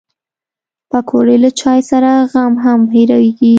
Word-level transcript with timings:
پکورې 0.91 1.35
له 1.43 1.49
چای 1.59 1.79
سره 1.89 2.11
غم 2.31 2.53
هم 2.65 2.79
هېرېږي 2.93 3.49